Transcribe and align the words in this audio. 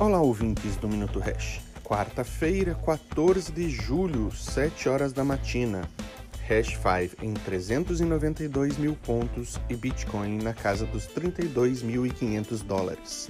Olá, 0.00 0.20
ouvintes 0.20 0.76
do 0.76 0.88
Minuto 0.88 1.18
Hash. 1.18 1.60
Quarta-feira, 1.82 2.72
14 2.86 3.50
de 3.50 3.68
julho, 3.68 4.30
7 4.30 4.88
horas 4.88 5.12
da 5.12 5.24
matina. 5.24 5.90
Hash 6.48 6.78
5 6.78 7.24
em 7.24 7.34
392 7.34 8.78
mil 8.78 8.94
pontos 8.94 9.58
e 9.68 9.74
Bitcoin 9.74 10.38
na 10.38 10.54
casa 10.54 10.86
dos 10.86 11.08
32.500 11.08 12.62
dólares. 12.62 13.28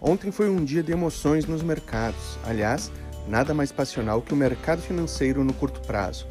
Ontem 0.00 0.32
foi 0.32 0.48
um 0.48 0.64
dia 0.64 0.82
de 0.82 0.92
emoções 0.92 1.44
nos 1.44 1.62
mercados. 1.62 2.38
Aliás, 2.46 2.90
nada 3.28 3.52
mais 3.52 3.70
passional 3.70 4.22
que 4.22 4.32
o 4.32 4.36
mercado 4.36 4.80
financeiro 4.80 5.44
no 5.44 5.52
curto 5.52 5.82
prazo. 5.82 6.26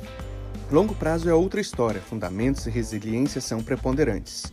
Longo 0.71 0.95
prazo 0.95 1.29
é 1.29 1.35
outra 1.35 1.61
história, 1.61 2.01
fundamentos 2.01 2.65
e 2.65 2.71
resiliência 2.71 3.39
são 3.39 3.61
preponderantes. 3.61 4.51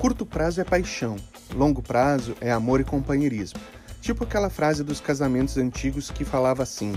Curto 0.00 0.24
prazo 0.24 0.58
é 0.58 0.64
paixão, 0.64 1.16
longo 1.54 1.82
prazo 1.82 2.34
é 2.40 2.50
amor 2.50 2.80
e 2.80 2.84
companheirismo. 2.84 3.60
Tipo 4.08 4.24
aquela 4.24 4.48
frase 4.48 4.82
dos 4.82 5.02
casamentos 5.02 5.58
antigos 5.58 6.10
que 6.10 6.24
falava 6.24 6.62
assim: 6.62 6.94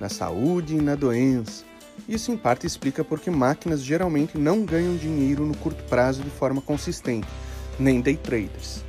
na 0.00 0.08
saúde 0.08 0.74
e 0.74 0.80
na 0.80 0.96
doença. 0.96 1.62
Isso 2.08 2.32
em 2.32 2.36
parte 2.36 2.66
explica 2.66 3.04
porque 3.04 3.30
máquinas 3.30 3.80
geralmente 3.80 4.36
não 4.36 4.64
ganham 4.64 4.96
dinheiro 4.96 5.46
no 5.46 5.56
curto 5.56 5.84
prazo 5.84 6.20
de 6.20 6.30
forma 6.30 6.60
consistente, 6.60 7.28
nem 7.78 8.00
day 8.00 8.16
traders. 8.16 8.84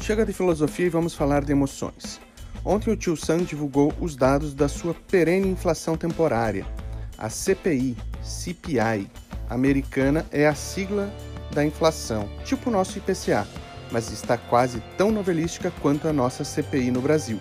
Chega 0.00 0.24
de 0.24 0.32
filosofia 0.32 0.86
e 0.86 0.88
vamos 0.88 1.16
falar 1.16 1.44
de 1.44 1.50
emoções. 1.50 2.20
Ontem 2.64 2.92
o 2.92 2.96
Tio 2.96 3.16
Sam 3.16 3.38
divulgou 3.38 3.92
os 4.00 4.14
dados 4.14 4.54
da 4.54 4.68
sua 4.68 4.94
perene 4.94 5.48
inflação 5.48 5.96
temporária. 5.96 6.64
A 7.18 7.28
CPI, 7.28 7.96
CPI, 8.22 9.10
americana 9.48 10.24
é 10.30 10.46
a 10.46 10.54
sigla 10.54 11.12
da 11.52 11.64
inflação, 11.64 12.28
tipo 12.44 12.70
o 12.70 12.72
nosso 12.72 12.98
IPCA, 12.98 13.48
mas 13.90 14.10
está 14.10 14.36
quase 14.36 14.82
tão 14.96 15.10
novelística 15.10 15.72
quanto 15.80 16.08
a 16.08 16.12
nossa 16.12 16.44
CPI 16.44 16.90
no 16.90 17.00
Brasil, 17.00 17.40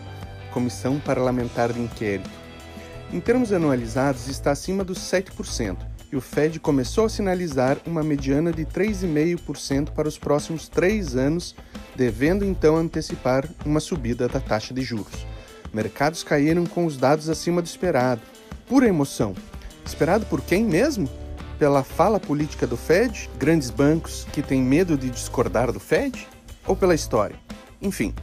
Comissão 0.51 0.99
Parlamentar 0.99 1.71
de 1.71 1.79
Inquérito. 1.79 2.29
Em 3.11 3.19
termos 3.19 3.51
anualizados, 3.51 4.27
está 4.27 4.51
acima 4.51 4.83
dos 4.83 4.99
7%, 4.99 5.77
e 6.11 6.15
o 6.15 6.21
Fed 6.21 6.59
começou 6.59 7.05
a 7.05 7.09
sinalizar 7.09 7.77
uma 7.85 8.03
mediana 8.03 8.51
de 8.51 8.65
3,5% 8.65 9.91
para 9.91 10.07
os 10.07 10.17
próximos 10.17 10.67
três 10.67 11.15
anos, 11.15 11.55
devendo 11.95 12.43
então 12.43 12.77
antecipar 12.77 13.47
uma 13.65 13.79
subida 13.79 14.27
da 14.27 14.39
taxa 14.39 14.73
de 14.73 14.81
juros. 14.81 15.25
Mercados 15.73 16.23
caíram 16.23 16.65
com 16.65 16.85
os 16.85 16.97
dados 16.97 17.29
acima 17.29 17.61
do 17.61 17.65
esperado. 17.65 18.21
Pura 18.67 18.87
emoção. 18.87 19.35
Esperado 19.85 20.25
por 20.25 20.41
quem 20.41 20.63
mesmo? 20.63 21.09
Pela 21.59 21.83
fala 21.83 22.19
política 22.19 22.65
do 22.65 22.77
Fed? 22.77 23.29
Grandes 23.37 23.69
bancos 23.69 24.25
que 24.31 24.41
têm 24.41 24.61
medo 24.61 24.97
de 24.97 25.09
discordar 25.09 25.71
do 25.71 25.79
Fed? 25.79 26.27
Ou 26.67 26.75
pela 26.75 26.95
história? 26.95 27.35
Enfim, 27.81 28.13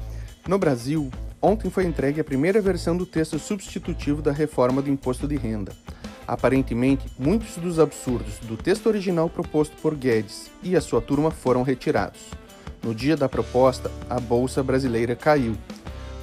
no 0.46 0.58
Brasil, 0.58 1.10
ontem 1.40 1.70
foi 1.70 1.84
entregue 1.84 2.20
a 2.20 2.24
primeira 2.24 2.60
versão 2.60 2.96
do 2.96 3.06
texto 3.06 3.38
substitutivo 3.38 4.22
da 4.22 4.32
reforma 4.32 4.80
do 4.80 4.90
imposto 4.90 5.26
de 5.26 5.36
renda. 5.36 5.72
Aparentemente, 6.26 7.06
muitos 7.18 7.56
dos 7.56 7.78
absurdos 7.78 8.38
do 8.42 8.56
texto 8.56 8.86
original 8.86 9.30
proposto 9.30 9.76
por 9.80 9.94
Guedes 9.94 10.50
e 10.62 10.74
a 10.74 10.80
sua 10.80 11.00
turma 11.00 11.30
foram 11.30 11.62
retirados. 11.62 12.20
No 12.82 12.94
dia 12.94 13.16
da 13.16 13.28
proposta, 13.28 13.90
a 14.08 14.18
bolsa 14.18 14.62
brasileira 14.62 15.14
caiu. 15.14 15.56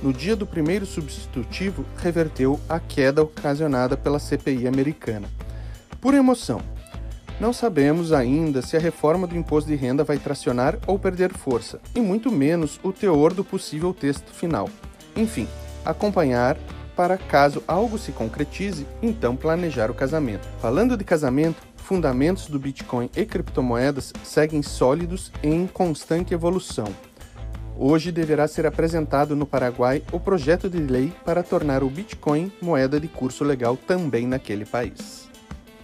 No 0.02 0.12
dia 0.12 0.36
do 0.36 0.46
primeiro 0.46 0.86
substitutivo, 0.86 1.86
reverteu 1.98 2.60
a 2.68 2.80
queda 2.80 3.24
ocasionada 3.24 3.96
pela 3.96 4.20
CPI 4.20 4.68
americana. 4.68 5.30
Por 6.02 6.14
emoção, 6.14 6.62
não 7.44 7.52
sabemos 7.52 8.14
ainda 8.14 8.62
se 8.62 8.78
a 8.78 8.80
reforma 8.80 9.28
do 9.28 9.36
imposto 9.36 9.70
de 9.70 9.76
renda 9.76 10.02
vai 10.02 10.18
tracionar 10.18 10.80
ou 10.88 10.98
perder 10.98 11.34
força, 11.34 11.78
e 11.94 12.00
muito 12.00 12.32
menos 12.32 12.80
o 12.82 12.94
teor 12.94 13.34
do 13.34 13.44
possível 13.44 13.94
texto 13.94 14.32
final. 14.32 14.70
Enfim, 15.14 15.46
acompanhar 15.84 16.58
para 16.96 17.18
caso 17.18 17.62
algo 17.68 17.98
se 17.98 18.14
concretize, 18.14 18.88
então 19.02 19.36
planejar 19.36 19.92
o 19.92 19.94
casamento. 19.94 20.48
Falando 20.62 20.96
de 20.96 21.04
casamento, 21.04 21.62
fundamentos 21.76 22.48
do 22.48 22.58
Bitcoin 22.58 23.10
e 23.14 23.26
criptomoedas 23.26 24.14
seguem 24.24 24.64
sólidos 24.64 25.30
e 25.44 25.50
em 25.50 25.68
constante 25.68 26.34
evolução. 26.34 26.88
Hoje 27.78 28.10
deverá 28.10 28.48
ser 28.48 28.66
apresentado 28.66 29.36
no 29.36 29.46
Paraguai 29.46 30.02
o 30.14 30.20
projeto 30.20 30.70
de 30.70 30.78
lei 30.78 31.12
para 31.26 31.44
tornar 31.44 31.84
o 31.84 31.90
Bitcoin 31.90 32.50
moeda 32.62 33.02
de 33.02 33.10
curso 33.10 33.44
legal 33.44 33.76
também 33.76 34.26
naquele 34.26 34.64
país. 34.64 35.33